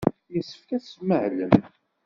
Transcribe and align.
Yessefk 0.33 0.69
ad 0.77 0.83
tmahlem. 0.83 1.53